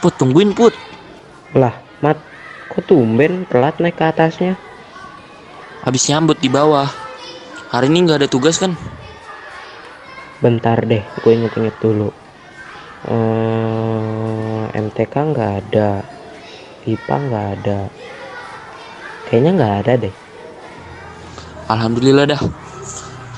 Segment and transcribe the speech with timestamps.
[0.00, 0.76] Put, tungguin Put.
[1.56, 1.72] Lah,
[2.04, 2.20] Mat,
[2.68, 4.60] kok tumben telat naik ke atasnya?
[5.84, 6.88] Habis nyambut di bawah.
[7.72, 8.76] Hari ini nggak ada tugas kan?
[10.44, 12.12] Bentar deh, gue inget-inget dulu.
[13.06, 16.04] Eh, MTK nggak ada,
[16.84, 17.80] IPA nggak ada.
[19.26, 20.14] Kayaknya nggak ada deh.
[21.66, 22.42] Alhamdulillah dah.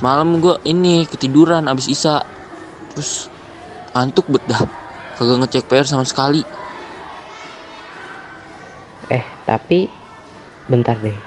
[0.05, 2.21] Malam gua ini ketiduran abis isa.
[2.93, 3.33] Terus
[3.97, 4.88] antuk bet dah.
[5.19, 6.47] Kagak ngecek PR sama sekali.
[9.11, 9.91] Eh, tapi
[10.71, 11.19] bentar deh.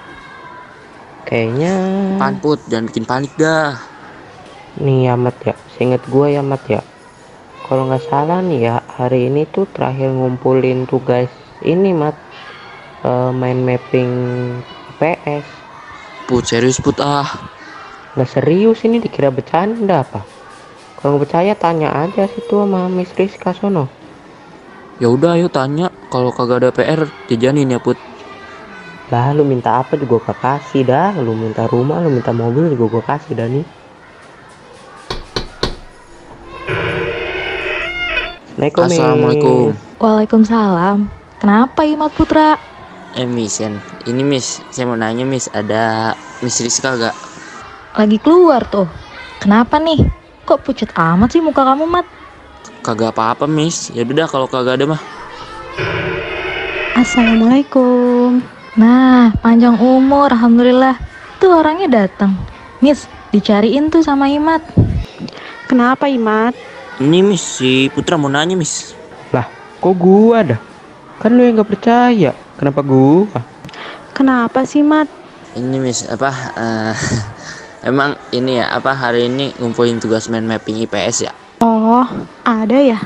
[1.28, 1.74] Kayaknya
[2.16, 3.76] Pan Put, jangan bikin panik dah.
[4.80, 6.80] nih Amat ya, seinget gue ya Mat ya.
[7.68, 11.28] Kalau nggak salah nih ya, hari ini tuh terakhir ngumpulin tugas
[11.60, 12.16] ini Mat.
[13.04, 14.12] Eh, main mapping
[15.04, 15.44] PS.
[16.32, 17.28] Put, serius Put ah.
[18.16, 20.41] Nggak serius ini dikira bercanda apa?
[21.02, 23.90] Kalau nggak percaya tanya aja situ sama Miss Rizka sono.
[25.02, 27.98] Ya udah ayo tanya kalau kagak ada PR jajanin ya Put.
[29.10, 31.18] Lah lu minta apa juga gua kasih dah.
[31.18, 33.66] Lu minta rumah, lu minta mobil juga gua kasih dah nih.
[38.62, 39.74] Assalamualaikum.
[39.98, 41.10] Waalaikumsalam.
[41.42, 42.62] Kenapa Imat Putra?
[43.18, 43.58] Eh Miss,
[44.06, 46.14] ini Miss, saya mau nanya Miss, ada
[46.46, 47.16] Miss Rizka gak?
[47.98, 48.86] Lagi keluar tuh.
[49.42, 50.21] Kenapa nih?
[50.42, 52.06] Kok pucat amat sih muka kamu, Mat?
[52.82, 55.02] Kagak apa-apa Miss, ya udah kalau kagak ada mah.
[56.98, 58.42] Assalamualaikum.
[58.76, 60.98] Nah, panjang umur, alhamdulillah.
[61.38, 62.34] Tuh orangnya datang.
[62.82, 64.66] Miss, dicariin tuh sama Imat.
[65.70, 66.58] Kenapa Imat?
[66.98, 68.98] Ini Miss, si Putra mau nanya Miss.
[69.30, 69.46] Lah,
[69.78, 70.60] kok gua dah?
[71.22, 72.34] Kan lu yang nggak percaya.
[72.58, 73.30] Kenapa gua?
[74.18, 75.06] Kenapa sih Mat?
[75.54, 76.30] Ini Miss, apa?
[76.58, 76.96] eh,
[77.82, 81.34] emang ini ya, apa hari ini ngumpulin tugas main mapping IPS ya?
[81.62, 82.06] Oh,
[82.46, 82.98] ada ya?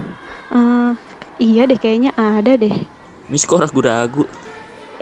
[0.55, 0.91] Eh,
[1.39, 2.71] iya deh kayaknya ada deh.
[3.27, 4.23] Miss kok ragu-ragu?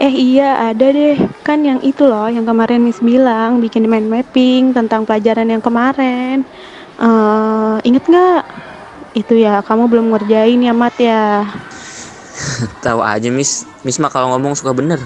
[0.00, 1.14] Eh iya ada deh.
[1.46, 6.42] Kan yang itu loh yang kemarin Miss bilang bikin mind mapping tentang pelajaran yang kemarin.
[6.98, 8.42] Eh, inget nggak?
[9.14, 11.46] Itu ya kamu belum ngerjain ya Mat ya.
[12.84, 14.98] Tahu aja Miss, Miss mah kalau ngomong suka bener.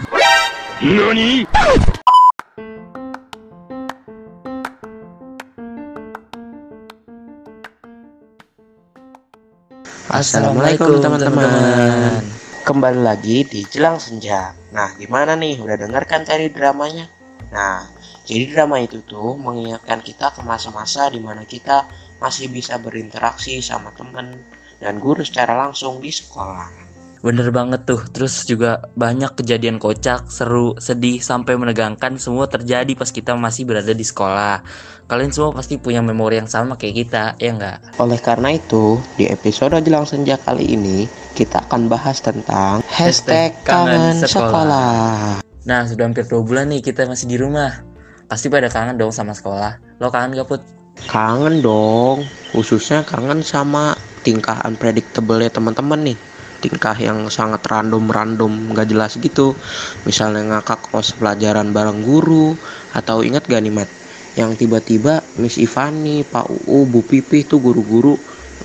[10.08, 12.24] Assalamualaikum teman-teman.
[12.64, 14.56] Kembali lagi di Jelang Senja.
[14.72, 15.60] Nah, gimana nih?
[15.60, 17.04] Udah denger kan tadi dramanya?
[17.52, 17.92] Nah,
[18.24, 21.84] jadi drama itu tuh mengingatkan kita ke masa-masa di mana kita
[22.24, 24.32] masih bisa berinteraksi sama temen
[24.80, 26.87] dan guru secara langsung di sekolah.
[27.18, 28.02] Bener banget tuh.
[28.14, 33.90] Terus juga banyak kejadian kocak, seru, sedih, sampai menegangkan semua terjadi pas kita masih berada
[33.90, 34.62] di sekolah.
[35.08, 37.98] Kalian semua pasti punya memori yang sama kayak kita, ya nggak?
[37.98, 44.22] Oleh karena itu, di episode Jelang Senja kali ini, kita akan bahas tentang hashtag kangen
[44.22, 45.40] sekolah.
[45.66, 47.82] Nah, sudah hampir dua bulan nih kita masih di rumah.
[48.28, 49.98] Pasti pada kangen dong sama sekolah.
[49.98, 50.62] Lo kangen gak, Put?
[51.08, 56.18] Kangen dong, khususnya kangen sama tingkah unpredictable ya teman-teman nih.
[56.58, 59.54] Tingkah yang sangat random-random nggak jelas gitu.
[60.02, 62.58] Misalnya ngakak pas pelajaran bareng guru
[62.90, 63.90] atau ingat gak nih Mat?
[64.34, 68.18] Yang tiba-tiba Miss Ivani, Pak UU, Bu Pipih tuh guru-guru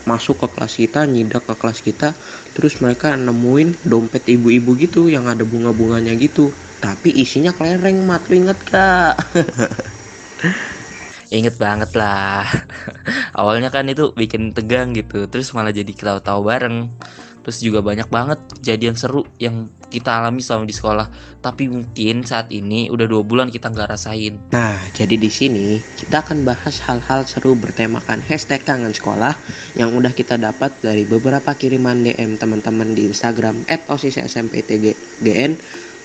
[0.03, 2.17] masuk ke kelas kita, nyidak ke kelas kita,
[2.51, 6.57] terus mereka nemuin dompet ibu-ibu gitu yang ada bunga-bunganya gitu.
[6.81, 8.27] Tapi isinya kelereng, Mat.
[8.27, 9.15] Lu inget gak?
[11.33, 12.45] Ingat banget lah.
[13.39, 16.93] Awalnya kan itu bikin tegang gitu, terus malah jadi ketawa-tawa bareng.
[17.43, 21.07] Terus juga banyak banget kejadian seru yang kita alami selama di sekolah.
[21.43, 24.39] Tapi mungkin saat ini udah dua bulan kita nggak rasain.
[24.55, 29.35] Nah, jadi di sini kita akan bahas hal-hal seru bertemakan hashtag kangen sekolah
[29.75, 35.51] yang udah kita dapat dari beberapa kiriman DM teman-teman di Instagram @osissmptgn.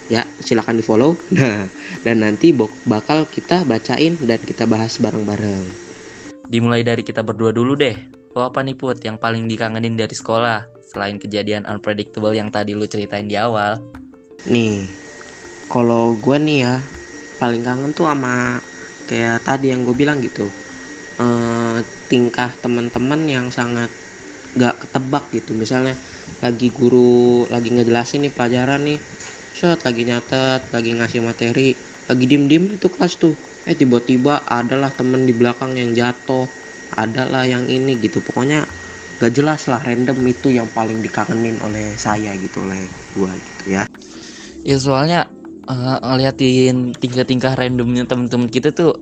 [0.08, 1.20] Ya, silakan di follow.
[1.36, 1.68] Nah,
[2.00, 2.50] dan nanti
[2.88, 5.68] bakal kita bacain dan kita bahas bareng-bareng.
[6.48, 8.08] Dimulai dari kita berdua dulu deh.
[8.32, 10.77] Lo apa nih Put yang paling dikangenin dari sekolah?
[10.88, 13.76] Selain kejadian unpredictable yang tadi lu ceritain di awal.
[14.48, 14.88] Nih,
[15.68, 16.76] kalau gue nih ya
[17.36, 18.64] paling kangen tuh sama
[19.04, 20.48] kayak tadi yang gue bilang gitu.
[21.20, 23.92] Eh, tingkah teman-teman yang sangat
[24.56, 25.52] gak ketebak gitu.
[25.52, 26.00] Misalnya
[26.40, 28.98] lagi guru lagi ngejelasin nih pelajaran nih,
[29.52, 31.76] set lagi nyatet, lagi ngasih materi,
[32.08, 33.36] lagi diem-diem itu kelas tuh.
[33.68, 36.48] Eh tiba-tiba adalah temen di belakang yang jatuh,
[36.96, 38.24] adalah yang ini gitu.
[38.24, 38.64] Pokoknya
[39.18, 43.82] gak jelas lah random itu yang paling dikangenin oleh saya gitu oleh gua gitu ya.
[44.62, 45.26] Ya soalnya
[45.66, 48.94] eh, ngeliatin tingkah-tingkah randomnya temen-temen kita tuh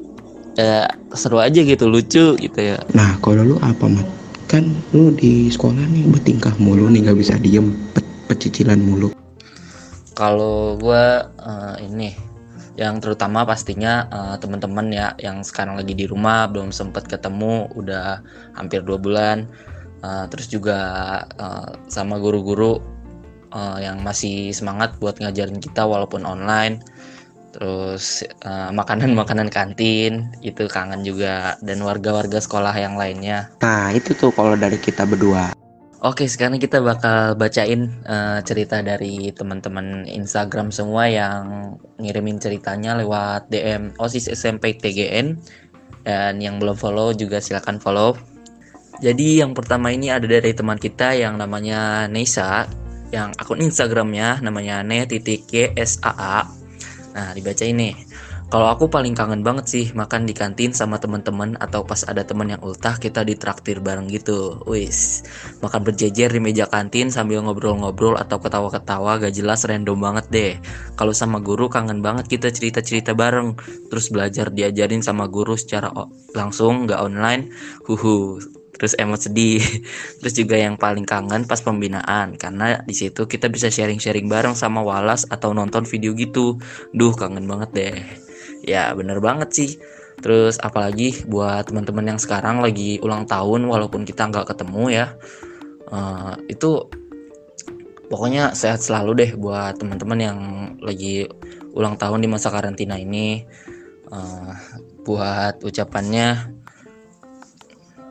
[0.56, 2.80] eh, seru aja gitu, lucu gitu ya.
[2.96, 4.08] Nah, kalau lu apa, Mat?
[4.48, 7.76] Kan lu di sekolah nih bertingkah mulu nih nggak bisa diem.
[7.92, 9.14] Bet- pecicilan mulu
[10.16, 12.10] Kalau gua eh, ini
[12.76, 18.20] yang terutama pastinya eh, teman-teman ya yang sekarang lagi di rumah belum sempat ketemu udah
[18.56, 19.44] hampir dua bulan
[20.04, 20.78] Eh, terus juga
[21.24, 22.80] eh, sama guru-guru
[23.52, 26.84] eh, yang masih semangat buat ngajarin kita walaupun online.
[27.56, 31.56] Terus eh, makanan-makanan kantin itu kangen juga.
[31.64, 33.48] Dan warga-warga sekolah yang lainnya.
[33.64, 35.56] Nah itu tuh kalau dari kita berdua.
[36.04, 43.48] Oke, sekarang kita bakal bacain eh, cerita dari teman-teman Instagram semua yang ngirimin ceritanya lewat
[43.48, 45.40] DM OSIS SMP TGN
[46.04, 48.12] dan yang belum follow juga silakan follow.
[49.00, 52.64] Jadi yang pertama ini ada dari teman kita yang namanya Nesa
[53.12, 56.38] yang akun Instagramnya namanya ne.gsaa.
[57.16, 57.96] Nah, dibaca ini.
[58.46, 62.46] Kalau aku paling kangen banget sih makan di kantin sama teman-teman atau pas ada teman
[62.46, 64.62] yang ultah kita ditraktir bareng gitu.
[64.70, 65.26] Wis,
[65.66, 70.52] makan berjejer di meja kantin sambil ngobrol-ngobrol atau ketawa-ketawa gak jelas random banget deh.
[70.94, 73.58] Kalau sama guru kangen banget kita cerita-cerita bareng,
[73.90, 75.90] terus belajar diajarin sama guru secara
[76.30, 77.50] langsung gak online.
[77.90, 78.38] Huhu.
[78.76, 79.60] Terus emot sedih.
[80.20, 84.84] Terus juga yang paling kangen pas pembinaan karena di situ kita bisa sharing-sharing bareng sama
[84.84, 86.60] Walas atau nonton video gitu.
[86.92, 87.96] Duh, kangen banget deh.
[88.64, 89.70] Ya bener banget sih.
[90.20, 95.06] Terus apalagi buat teman-teman yang sekarang lagi ulang tahun walaupun kita nggak ketemu ya.
[95.86, 96.90] eh, itu
[98.10, 100.38] pokoknya sehat selalu deh buat teman-teman yang
[100.82, 101.30] lagi
[101.76, 103.44] ulang tahun di masa karantina ini.
[104.06, 104.52] Eh,
[105.06, 106.56] buat ucapannya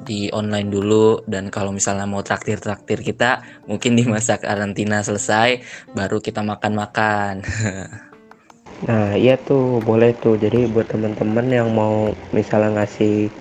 [0.06, 5.66] di online dulu dan kalau misalnya mau traktir-traktir kita mungkin di masa karantina selesai
[5.98, 7.42] baru kita makan-makan.
[8.84, 10.36] Nah, iya tuh, boleh tuh.
[10.36, 13.32] Jadi buat teman-teman yang mau misalnya ngasih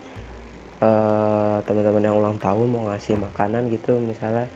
[0.78, 4.46] eh teman-teman yang ulang tahun mau ngasih makanan gitu, misalnya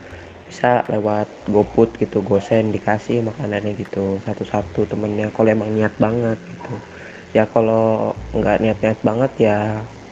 [0.47, 6.73] bisa lewat GoFood gitu, GoSend dikasih makanannya gitu satu-satu temennya kalau emang niat banget gitu.
[7.37, 9.59] Ya kalau nggak niat-niat banget ya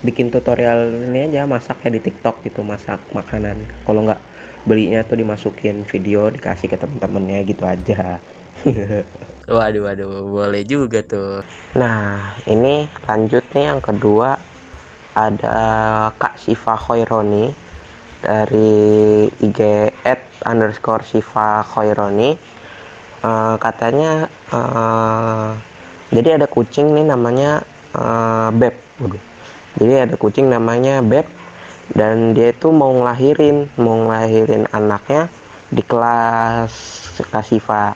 [0.06, 3.66] bikin tutorial ini aja masaknya di TikTok gitu, masak makanan.
[3.86, 4.22] Kalau nggak
[4.68, 8.20] belinya tuh dimasukin video dikasih ke temen-temennya gitu aja.
[9.48, 11.40] Waduh waduh boleh juga tuh.
[11.80, 14.36] Nah, ini lanjut nih yang kedua
[15.16, 15.58] ada
[16.20, 17.48] Kak Siva Khaironi
[18.20, 19.60] dari IG
[20.04, 22.58] at underscore Siva Khaironi
[23.28, 25.50] Eh, katanya eh,
[26.14, 27.66] jadi ada kucing nih namanya
[27.98, 29.27] eh, Beb Waduh.
[29.78, 31.30] Jadi ada kucing namanya Beb.
[31.88, 35.32] Dan dia itu mau ngelahirin mau ngelahirin anaknya
[35.72, 36.76] di kelas
[37.32, 37.96] Kak Siva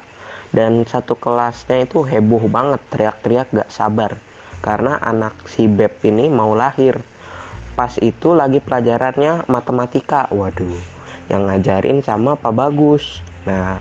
[0.56, 4.16] dan satu kelasnya itu heboh banget teriak-teriak gak sabar.
[4.63, 7.04] Karena anak si Beb ini mau lahir.
[7.75, 10.31] Pas itu lagi pelajarannya matematika.
[10.31, 10.80] Waduh
[11.28, 13.19] yang ngajarin sama Pak Bagus.
[13.44, 13.80] Nah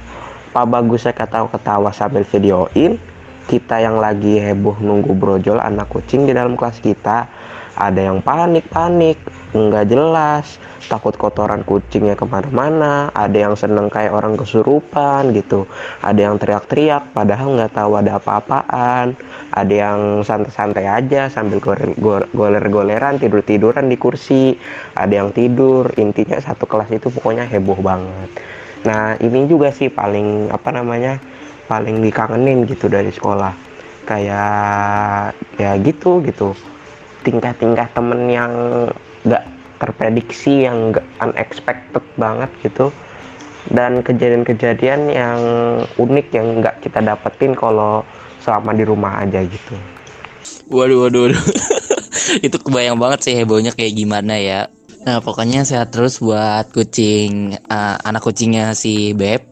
[0.50, 2.98] Pak Bagus saya ketawa-ketawa sambil videoin.
[3.46, 7.26] Kita yang lagi heboh nunggu brojol anak kucing di dalam kelas kita
[7.80, 9.16] ada yang panik-panik
[9.56, 15.64] nggak jelas takut kotoran kucingnya ke mana-mana ada yang seneng kayak orang kesurupan gitu.
[16.02, 19.14] Ada yang teriak-teriak padahal nggak tahu ada apa-apaan.
[19.54, 24.58] Ada yang santai-santai aja sambil goler- go- goler-goleran tidur-tiduran di kursi.
[24.98, 28.30] Ada yang tidur intinya satu kelas itu pokoknya heboh banget.
[28.84, 31.22] Nah ini juga sih paling apa namanya
[31.70, 33.54] paling dikangenin gitu dari sekolah.
[34.10, 36.50] Kayak ya gitu gitu
[37.22, 38.52] tingkah-tingkah temen yang
[39.26, 39.44] nggak
[39.80, 42.92] terprediksi yang nggak unexpected banget gitu
[43.72, 45.40] dan kejadian-kejadian yang
[46.00, 48.04] unik yang nggak kita dapetin kalau
[48.40, 49.76] selama di rumah aja gitu
[50.70, 51.44] Waduh waduh waduh.
[52.46, 54.70] Itu kebayang banget sih hebohnya kayak gimana ya.
[55.02, 59.42] Nah, pokoknya sehat terus buat kucing eh, anak kucingnya si Beb.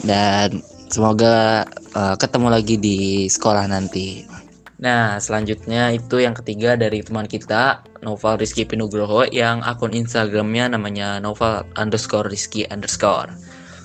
[0.00, 4.24] Dan semoga eh, ketemu lagi di sekolah nanti.
[4.80, 11.20] Nah, selanjutnya itu yang ketiga dari teman kita, Noval Rizky Pinugroho, yang akun Instagramnya namanya
[11.20, 13.28] Noval underscore Rizky underscore.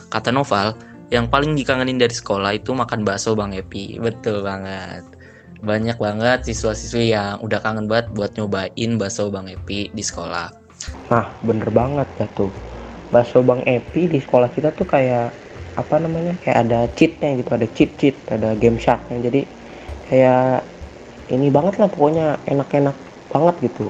[0.08, 0.72] Kata Noval,
[1.12, 4.00] yang paling dikangenin dari sekolah itu makan bakso Bang Epi.
[4.00, 5.04] Betul banget.
[5.60, 10.48] Banyak banget siswa-siswi yang udah kangen banget buat nyobain bakso Bang Epi di sekolah.
[11.12, 12.56] Nah, bener banget ya tuh.
[13.12, 15.36] Bakso Bang Epi di sekolah kita tuh kayak
[15.76, 16.40] apa namanya?
[16.40, 19.20] Kayak ada cheatnya gitu, ada cheat cheat, ada game sharknya.
[19.28, 19.42] Jadi
[20.08, 20.75] kayak
[21.34, 22.96] ini banget lah pokoknya enak-enak
[23.34, 23.84] banget gitu.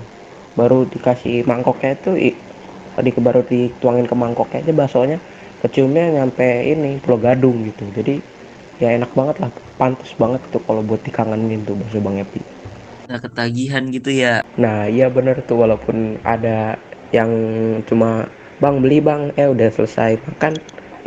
[0.60, 2.10] Baru dikasih mangkoknya itu
[2.96, 5.18] tadi baru dituangin ke mangkoknya aja baksonya
[5.62, 7.84] keciumnya nyampe ini Pulau Gadung gitu.
[7.98, 8.12] Jadi
[8.82, 9.50] ya enak banget lah,
[9.80, 12.42] pantas banget tuh kalau buat dikangenin tuh bakso Bang Epi.
[13.06, 14.42] Nggak ketagihan gitu ya.
[14.62, 16.80] Nah iya bener tuh walaupun ada
[17.14, 17.32] yang
[17.88, 18.08] cuma
[18.62, 20.54] bang beli bang eh udah selesai makan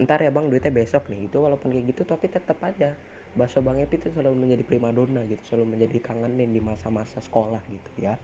[0.05, 3.03] ntar ya bang duitnya besok nih itu walaupun kayak gitu tapi tetap aja
[3.37, 7.91] bakso bang Epi itu selalu menjadi primadona gitu selalu menjadi kangenin di masa-masa sekolah gitu
[7.99, 8.15] ya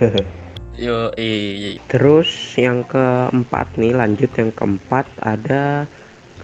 [0.74, 1.78] Yo, iya.
[1.86, 2.26] Terus
[2.58, 5.86] yang keempat nih lanjut yang keempat ada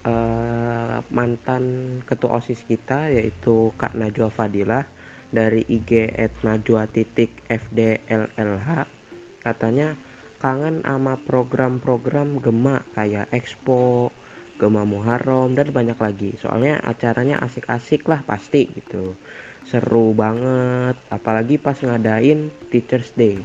[0.06, 4.86] uh, mantan ketua osis kita yaitu Kak Najwa Fadilah
[5.34, 8.86] dari IG at Najwa titik FDLLH
[9.42, 9.98] katanya
[10.38, 14.14] kangen sama program-program Gema kayak Expo,
[14.60, 16.36] Gema Muharram dan banyak lagi.
[16.36, 19.16] Soalnya acaranya asik-asik lah pasti gitu.
[19.64, 23.40] Seru banget apalagi pas ngadain Teachers Day.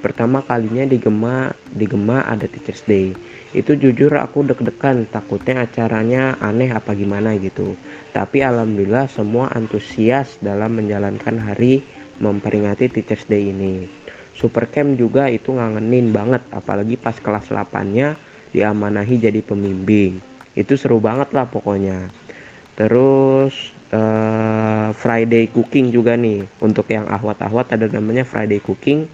[0.00, 3.12] Pertama kalinya di Gema di Gema ada Teachers Day.
[3.52, 7.76] Itu jujur aku deg-degan takutnya acaranya aneh apa gimana gitu.
[8.16, 11.84] Tapi alhamdulillah semua antusias dalam menjalankan hari
[12.24, 13.84] memperingati Teachers Day ini.
[14.32, 18.16] Super Camp juga itu ngangenin banget apalagi pas kelas 8 nya
[18.50, 22.10] diamanahi jadi pembimbing itu seru banget lah pokoknya
[22.74, 29.06] terus uh, Friday Cooking juga nih untuk yang ahwat-ahwat ada namanya Friday Cooking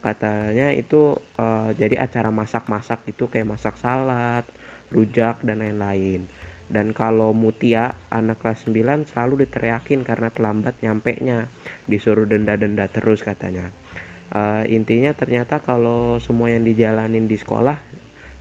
[0.00, 4.48] katanya itu uh, jadi acara masak-masak itu kayak masak salad,
[4.88, 6.24] rujak dan lain-lain.
[6.70, 11.50] Dan kalau Mutia anak kelas 9 selalu diteriakin karena terlambat nyampe nya,
[11.84, 13.68] disuruh denda-denda terus katanya.
[14.30, 17.76] Uh, intinya ternyata kalau semua yang dijalanin di sekolah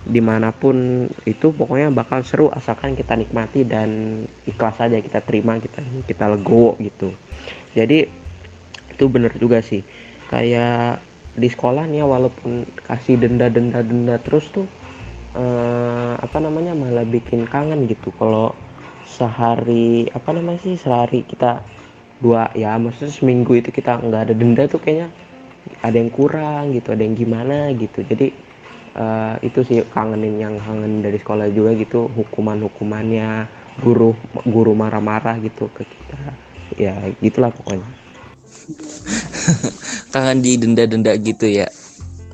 [0.07, 5.59] di mana pun itu pokoknya bakal seru asalkan kita nikmati dan ikhlas aja kita terima
[5.59, 7.11] kita kita legowo gitu.
[7.75, 8.07] Jadi
[8.95, 9.83] itu bener juga sih.
[10.31, 11.03] Kayak
[11.35, 14.67] di sekolah nih ya walaupun kasih denda-denda denda terus tuh
[15.35, 18.15] eh, apa namanya malah bikin kangen gitu.
[18.15, 18.55] Kalau
[19.03, 21.59] sehari apa namanya sih sehari kita
[22.23, 25.09] dua ya maksudnya seminggu itu kita nggak ada denda tuh kayaknya
[25.79, 27.99] ada yang kurang gitu ada yang gimana gitu.
[28.07, 28.48] Jadi
[28.99, 33.47] uh, itu sih kangenin yang kangen dari sekolah juga gitu hukuman hukumannya
[33.79, 34.11] guru
[34.43, 36.35] guru marah-marah gitu ke kita.
[36.75, 37.87] Ya gitulah pokoknya.
[40.13, 41.71] Kangen di denda-denda gitu ya.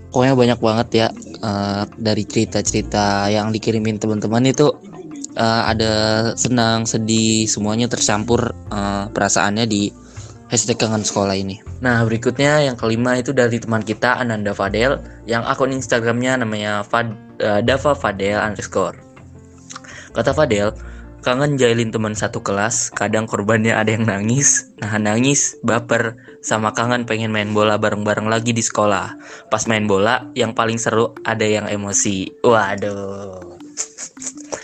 [0.09, 1.07] Pokoknya banyak banget ya
[1.43, 4.71] uh, dari cerita-cerita yang dikirimin teman-teman itu
[5.35, 5.93] uh, ada
[6.39, 9.91] senang sedih semuanya tercampur uh, perasaannya di
[10.51, 15.41] hashtag kangen sekolah ini nah berikutnya yang kelima itu dari teman kita Ananda Fadel yang
[15.45, 18.97] akun Instagramnya namanya Fad, uh, Dava Fadel underscore
[20.13, 20.75] kata Fadel
[21.25, 27.09] Kangen jailin teman satu kelas, kadang korbannya ada yang nangis, nah nangis, baper, sama kangen
[27.09, 29.17] pengen main bola bareng-bareng lagi di sekolah.
[29.49, 32.45] Pas main bola, yang paling seru ada yang emosi.
[32.45, 33.57] Waduh.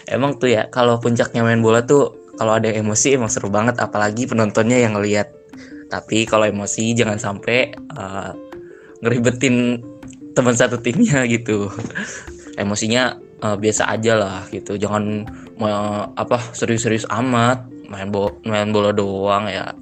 [0.06, 4.30] Emang tuh ya, kalau puncaknya main bola tuh, kalau ada emosi emang seru banget, apalagi
[4.30, 5.34] penontonnya yang ngeliat.
[5.92, 8.32] Tapi kalau emosi jangan sampai uh,
[9.04, 9.84] ngeribetin
[10.32, 11.68] teman satu timnya gitu.
[12.56, 14.80] Emosinya uh, biasa aja lah gitu.
[14.80, 15.28] Jangan
[15.60, 17.68] mau apa serius-serius amat.
[17.92, 19.76] Main bola main bola doang ya.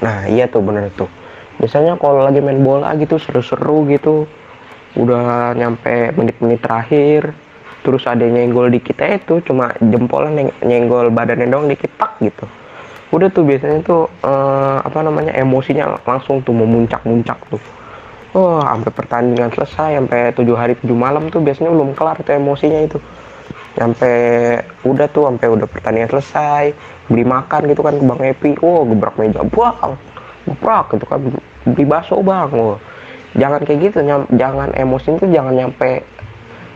[0.00, 1.12] Nah iya tuh bener tuh.
[1.60, 4.24] Biasanya kalau lagi main bola gitu seru-seru gitu.
[4.96, 7.36] Udah nyampe menit-menit terakhir
[7.80, 12.12] terus ada yang nyenggol di kita itu cuma jempolnya neng nyenggol badannya dong dikit tak
[12.20, 12.44] gitu
[13.10, 17.62] udah tuh biasanya tuh uh, apa namanya emosinya langsung tuh memuncak-muncak tuh.
[18.30, 22.86] Oh sampai pertandingan selesai sampai tujuh hari tujuh malam tuh biasanya belum kelar tuh emosinya
[22.86, 23.02] itu.
[23.74, 24.14] Sampai
[24.86, 26.70] udah tuh sampai udah pertandingan selesai
[27.10, 28.50] beli makan gitu kan ke bang Epi.
[28.62, 29.92] Oh gebrak meja bang
[30.46, 31.18] gebrak gitu kan
[31.66, 32.50] beli bakso bang.
[32.54, 32.78] Oh
[33.34, 36.06] jangan kayak gitu nyam, jangan emosi itu jangan nyampe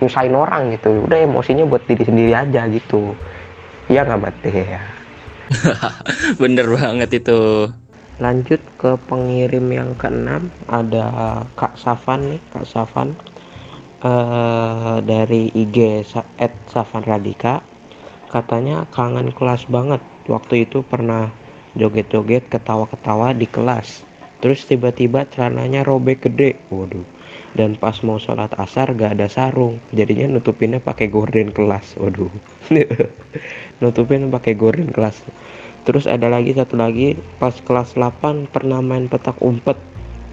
[0.03, 1.07] nyusahin orang gitu.
[1.07, 3.15] Udah emosinya buat diri sendiri aja gitu.
[3.87, 5.04] Ya nggak mati ya
[6.43, 7.71] bener banget itu.
[8.23, 10.49] Lanjut ke pengirim yang keenam.
[10.71, 13.15] Ada Kak Safan nih Kak Safan.
[14.05, 16.05] Uh, dari IG
[16.37, 17.65] at Safan Radika
[18.29, 20.05] katanya kangen kelas banget.
[20.29, 21.33] Waktu itu pernah
[21.73, 24.05] joget-joget ketawa-ketawa di kelas.
[24.45, 26.61] Terus tiba-tiba celananya robek gede.
[26.69, 27.14] Waduh
[27.55, 29.79] dan pas mau sholat asar gak ada sarung.
[29.95, 31.95] Jadinya nutupinnya pakai gorden kelas.
[31.95, 32.31] Waduh.
[33.81, 35.23] Nutupin pakai gorden kelas.
[35.87, 37.15] Terus ada lagi satu lagi.
[37.39, 39.79] Pas kelas 8 pernah main petak umpet.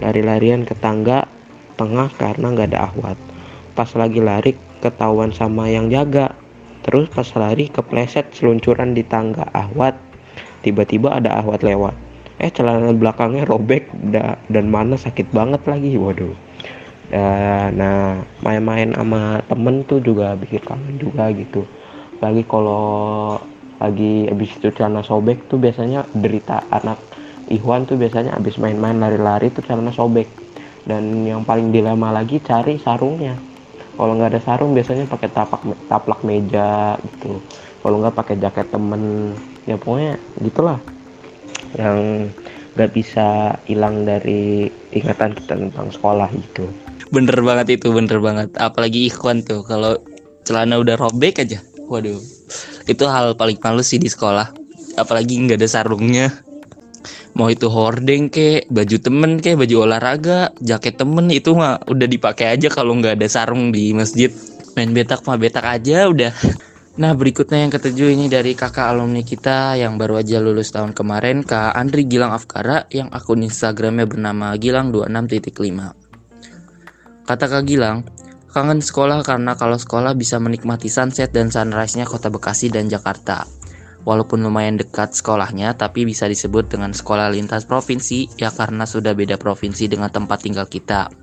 [0.02, 1.30] Lari-larian ke tangga
[1.78, 3.18] tengah karena nggak ada ahwat.
[3.78, 6.34] Pas lagi lari ketahuan sama yang jaga.
[6.82, 9.46] Terus pas lari kepleset seluncuran di tangga.
[9.54, 9.94] Ahwat.
[10.66, 11.94] Tiba-tiba ada ahwat lewat.
[12.42, 13.86] Eh celana belakangnya robek
[14.50, 15.94] dan mana sakit banget lagi.
[16.02, 16.50] Waduh
[17.12, 21.68] nah main-main sama temen tuh juga bikin kangen juga gitu.
[22.24, 23.36] Lagi kalau
[23.82, 27.02] lagi habis itu celana sobek tuh biasanya derita anak
[27.52, 30.32] Ikhwan tuh biasanya habis main-main lari-lari tuh celana sobek.
[30.88, 33.36] Dan yang paling dilema lagi cari sarungnya.
[34.00, 37.44] Kalau nggak ada sarung biasanya pakai tapak taplak meja gitu.
[37.84, 39.36] Kalau nggak pakai jaket temen.
[39.68, 40.80] Ya pokoknya gitulah.
[41.76, 42.00] Yang
[42.72, 46.72] nggak bisa hilang dari ingatan kita tentang sekolah gitu
[47.12, 48.50] bener banget itu bener banget.
[48.58, 50.00] Apalagi ikhwan tuh kalau
[50.48, 51.60] celana udah robek aja.
[51.92, 52.20] Waduh
[52.88, 54.52] itu hal paling males sih di sekolah.
[54.98, 56.28] Apalagi nggak ada sarungnya.
[57.32, 62.60] Mau itu hordeng ke baju temen ke baju olahraga jaket temen itu mah udah dipakai
[62.60, 64.32] aja kalau nggak ada sarung di masjid.
[64.76, 66.36] Main betak mah betak aja udah.
[67.00, 71.48] Nah berikutnya yang ketujuh ini dari kakak alumni kita yang baru aja lulus tahun kemarin
[71.48, 76.01] Kak Andri Gilang Afkara yang akun Instagramnya bernama Gilang26.5
[77.22, 78.06] Kata Kak Gilang,
[78.50, 83.48] kangen sekolah karena kalau sekolah bisa menikmati sunset dan sunrise-nya kota Bekasi dan Jakarta
[84.02, 89.38] Walaupun lumayan dekat sekolahnya tapi bisa disebut dengan sekolah lintas provinsi ya karena sudah beda
[89.38, 91.14] provinsi dengan tempat tinggal kita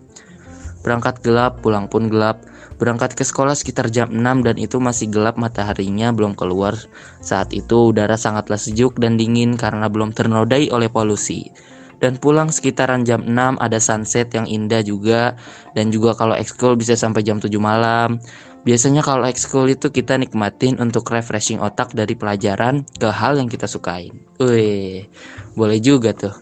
[0.86, 2.46] Berangkat gelap, pulang pun gelap
[2.78, 6.78] Berangkat ke sekolah sekitar jam 6 dan itu masih gelap mataharinya belum keluar.
[7.18, 11.50] Saat itu udara sangatlah sejuk dan dingin karena belum ternodai oleh polusi.
[11.98, 15.34] Dan pulang sekitaran jam 6 ada sunset yang indah juga
[15.74, 18.22] dan juga kalau ekskul bisa sampai jam 7 malam.
[18.62, 23.66] Biasanya kalau ekskul itu kita nikmatin untuk refreshing otak dari pelajaran ke hal yang kita
[23.66, 24.14] sukain.
[24.38, 25.10] Wih,
[25.58, 26.34] boleh juga tuh.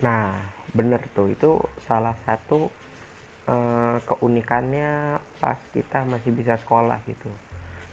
[0.00, 2.70] Nah, bener tuh itu salah satu
[3.50, 7.30] uh, keunikannya pas kita masih bisa sekolah gitu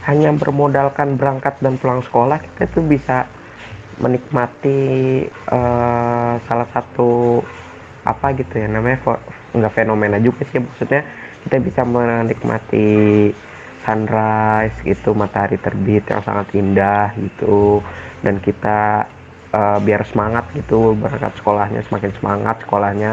[0.08, 3.28] hanya bermodalkan berangkat dan pulang sekolah kita tuh bisa
[4.00, 4.80] menikmati
[5.52, 6.07] uh,
[6.44, 7.40] salah satu
[8.04, 9.20] apa gitu ya namanya
[9.52, 11.04] nggak fenomena juga sih maksudnya
[11.44, 12.88] kita bisa menikmati
[13.84, 17.80] sunrise gitu matahari terbit yang sangat indah gitu
[18.20, 19.08] dan kita
[19.54, 23.12] uh, biar semangat gitu berangkat sekolahnya semakin semangat sekolahnya.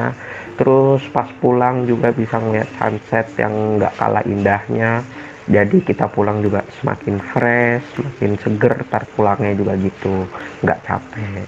[0.60, 5.03] Terus pas pulang juga bisa ngeliat sunset yang nggak kalah indahnya.
[5.45, 10.25] Jadi kita pulang juga semakin fresh semakin seger tar pulangnya juga gitu
[10.65, 11.45] nggak capek.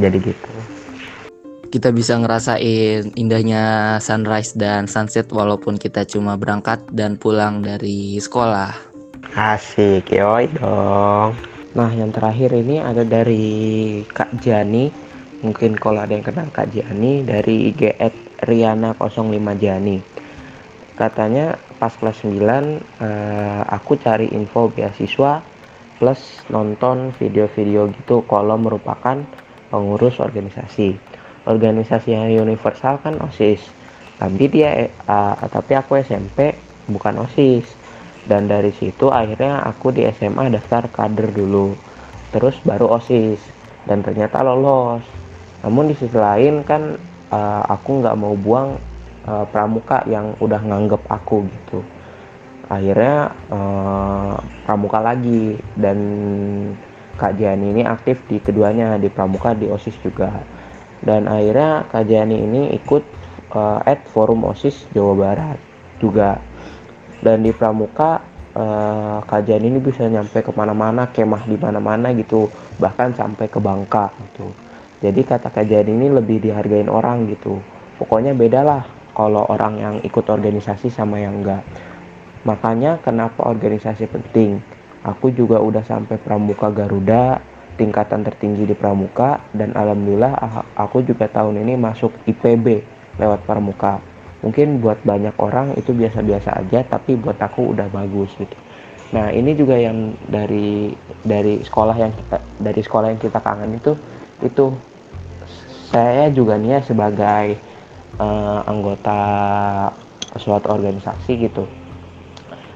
[0.00, 0.71] Jadi gitu
[1.72, 8.76] kita bisa ngerasain indahnya sunrise dan sunset walaupun kita cuma berangkat dan pulang dari sekolah.
[9.32, 11.32] Asik yoi dong.
[11.72, 14.92] Nah yang terakhir ini ada dari Kak Jani.
[15.40, 17.96] Mungkin kalau ada yang kenal Kak Jani dari IG
[18.44, 19.96] Riana 05 Jani.
[20.92, 25.40] Katanya pas kelas 9 uh, eh, aku cari info beasiswa
[25.96, 26.20] plus
[26.52, 28.28] nonton video-video gitu.
[28.28, 29.24] Kalau merupakan
[29.72, 33.62] pengurus organisasi organisasi yang universal kan OSIS.
[34.18, 36.54] Tapi dia uh, tapi aku SMP
[36.86, 37.66] bukan OSIS.
[38.22, 41.74] Dan dari situ akhirnya aku di SMA daftar kader dulu.
[42.30, 43.42] Terus baru OSIS.
[43.82, 45.02] Dan ternyata lolos.
[45.66, 46.94] Namun di sisi lain kan
[47.34, 48.78] uh, aku nggak mau buang
[49.26, 51.82] uh, pramuka yang udah nganggep aku gitu.
[52.70, 55.58] Akhirnya uh, pramuka lagi.
[55.74, 55.98] Dan
[57.18, 60.30] Kak Jani ini aktif di keduanya di pramuka di osis juga
[61.02, 63.02] dan akhirnya Kak Jani ini ikut
[63.52, 65.58] uh, at forum osis Jawa Barat
[65.98, 66.38] juga.
[67.22, 68.22] Dan di pramuka
[68.54, 72.50] uh, Kak Jani ini bisa nyampe ke mana-mana kemah di mana-mana gitu.
[72.78, 74.54] Bahkan sampai ke Bangka gitu.
[75.02, 77.58] Jadi kata kejadian ini lebih dihargain orang gitu.
[77.98, 78.82] Pokoknya beda lah
[79.18, 81.66] kalau orang yang ikut organisasi sama yang enggak.
[82.46, 84.62] Makanya kenapa organisasi penting?
[85.02, 87.42] Aku juga udah sampai pramuka Garuda
[87.76, 92.84] tingkatan tertinggi di pramuka dan alhamdulillah ah, aku juga tahun ini masuk IPB
[93.20, 94.00] lewat pramuka.
[94.42, 98.56] Mungkin buat banyak orang itu biasa-biasa aja tapi buat aku udah bagus gitu.
[99.12, 103.92] Nah ini juga yang dari dari sekolah yang kita dari sekolah yang kita kangen itu
[104.42, 104.72] itu
[105.92, 107.46] saya juga nih ya sebagai
[108.16, 109.20] uh, anggota
[110.40, 111.68] suatu organisasi gitu.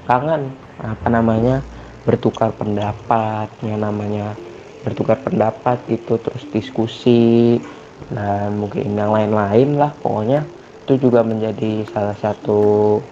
[0.06, 1.64] Kangen apa namanya
[2.06, 4.36] bertukar pendapat yang namanya
[4.86, 7.58] bertukar pendapat itu terus diskusi
[8.14, 10.46] dan mungkin yang lain-lain lah pokoknya
[10.86, 13.02] itu juga menjadi salah satu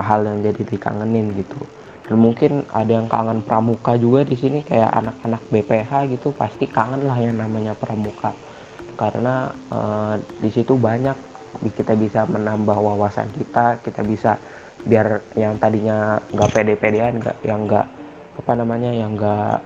[0.00, 1.60] hal yang jadi dikangenin gitu.
[2.08, 7.04] Dan mungkin ada yang kangen pramuka juga di sini kayak anak-anak BPH gitu pasti kangen
[7.04, 8.32] lah yang namanya pramuka.
[8.96, 11.28] Karena uh, di situ banyak
[11.76, 14.40] kita bisa menambah wawasan kita kita bisa
[14.86, 17.86] biar yang tadinya nggak pede-pedean nggak yang nggak
[18.38, 19.58] apa namanya yang nggak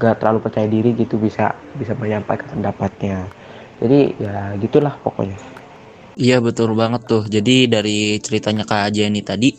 [0.00, 3.28] nggak terlalu percaya diri gitu bisa bisa menyampaikan pendapatnya.
[3.84, 5.36] Jadi ya gitulah pokoknya.
[6.16, 7.28] Iya betul banget tuh.
[7.28, 9.52] Jadi dari ceritanya kak Jenny tadi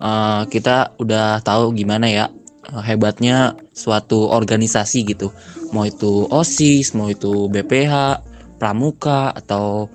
[0.00, 2.26] uh, kita udah tahu gimana ya
[2.66, 5.30] Eh, hebatnya suatu organisasi gitu.
[5.70, 8.22] Mau itu osis mau itu BPH
[8.58, 9.86] pramuka atau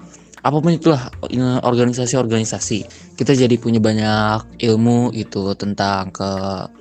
[0.41, 1.13] apa pun itulah
[1.61, 2.79] organisasi-organisasi.
[3.13, 6.31] Kita jadi punya banyak ilmu itu tentang ke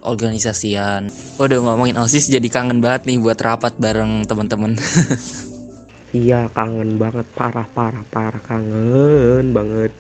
[0.00, 1.12] organisasian.
[1.36, 4.76] Udah ngomongin osis jadi kangen banget nih buat rapat bareng teman-teman.
[6.10, 7.22] Iya kangen banget.
[7.38, 8.42] Parah parah parah.
[8.42, 9.94] Kangen banget.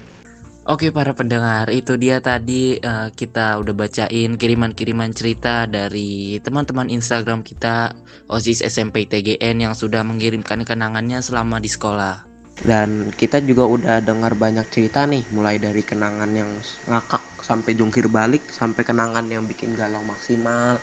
[0.68, 7.42] Oke para pendengar, itu dia tadi uh, kita udah bacain kiriman-kiriman cerita dari teman-teman Instagram
[7.42, 7.96] kita
[8.30, 12.29] OSIS SMP TGN yang sudah mengirimkan kenangannya selama di sekolah.
[12.60, 18.04] Dan kita juga udah dengar banyak cerita nih, mulai dari kenangan yang ngakak sampai jungkir
[18.10, 20.76] balik, sampai kenangan yang bikin galau maksimal,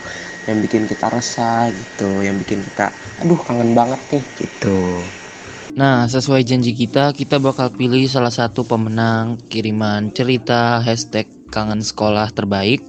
[0.49, 2.89] yang bikin kita resah gitu, yang bikin kita,
[3.21, 5.05] aduh kangen banget nih gitu.
[5.77, 12.33] Nah, sesuai janji kita, kita bakal pilih salah satu pemenang kiriman cerita hashtag kangen sekolah
[12.33, 12.81] terbaik.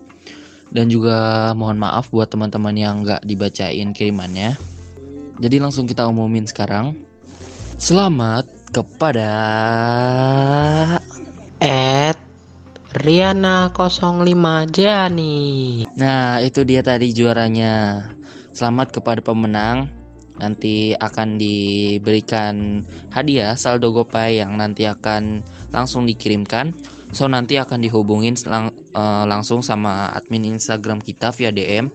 [0.69, 4.57] Dan juga mohon maaf buat teman-teman yang nggak dibacain kirimannya.
[5.41, 6.93] Jadi langsung kita umumin sekarang.
[7.81, 9.33] Selamat kepada
[11.61, 12.19] Ed
[13.05, 15.39] Riana 05 Jani.
[15.97, 18.09] Nah, itu dia tadi juaranya.
[18.57, 19.93] Selamat kepada pemenang
[20.39, 25.43] nanti akan diberikan hadiah saldo GoPay yang nanti akan
[25.75, 26.73] langsung dikirimkan.
[27.13, 31.91] So nanti akan dihubungin lang uh, langsung sama admin Instagram kita via DM.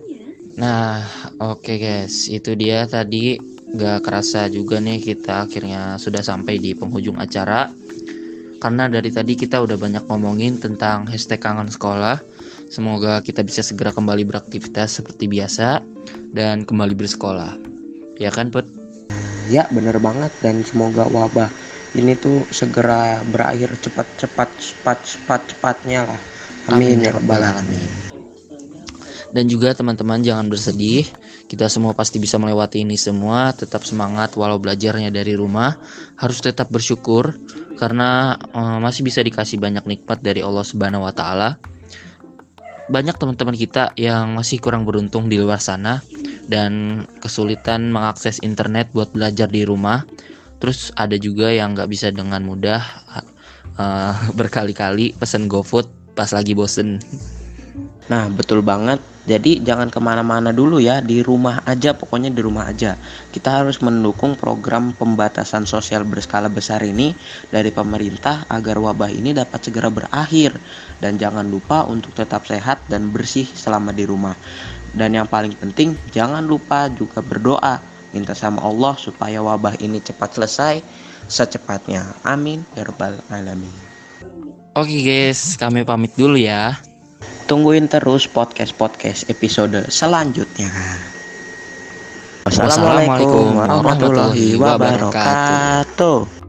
[0.53, 1.01] Nah,
[1.41, 6.77] oke okay guys, itu dia tadi gak kerasa juga nih kita akhirnya sudah sampai di
[6.77, 7.73] penghujung acara.
[8.61, 12.21] Karena dari tadi kita udah banyak ngomongin tentang hashtag kangen sekolah.
[12.71, 15.83] Semoga kita bisa segera kembali beraktivitas seperti biasa
[16.31, 17.59] dan kembali bersekolah.
[18.21, 18.65] Ya kan Put?
[19.51, 21.51] Ya bener banget dan semoga wabah
[21.93, 26.21] ini tuh segera berakhir cepat-cepat cepat-cepat cepatnya lah.
[26.71, 27.83] Amin, ya rabbal alamin.
[29.35, 31.05] Dan juga teman-teman jangan bersedih.
[31.53, 33.53] Kita semua pasti bisa melewati ini semua.
[33.53, 35.77] Tetap semangat walau belajarnya dari rumah.
[36.17, 37.29] Harus tetap bersyukur
[37.77, 41.61] karena uh, masih bisa dikasih banyak nikmat dari Allah Subhanahu wa taala.
[42.89, 46.01] Banyak teman-teman kita yang masih kurang beruntung di luar sana
[46.49, 50.09] dan kesulitan mengakses internet buat belajar di rumah.
[50.57, 52.81] Terus ada juga yang nggak bisa dengan mudah
[53.77, 56.97] uh, berkali-kali pesen GoFood pas lagi bosen.
[58.11, 58.99] Nah betul banget.
[59.23, 60.99] Jadi jangan ke mana-mana dulu ya.
[60.99, 62.99] Di rumah aja pokoknya di rumah aja.
[63.31, 67.15] Kita harus mendukung program pembatasan sosial berskala besar ini
[67.47, 70.59] Dari pemerintah agar wabah ini dapat segera berakhir.
[70.99, 74.35] Dan jangan lupa untuk tetap sehat dan bersih selama di rumah.
[74.91, 77.79] Dan yang paling penting jangan lupa juga berdoa.
[78.11, 80.75] Minta sama Allah supaya wabah ini cepat selesai
[81.31, 82.13] secepatnya.
[82.27, 82.61] Amin.
[82.75, 83.23] Ya Rabbal
[84.73, 86.77] Oke guys, kami pamit dulu ya.
[87.53, 90.73] Tungguin terus podcast-podcast episode selanjutnya.
[92.49, 96.42] Wassalamualaikum warahmatullahi wabarakatuh.